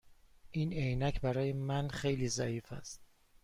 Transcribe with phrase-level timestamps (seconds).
[0.51, 3.01] این عینک برای من خیلی ضعیف است.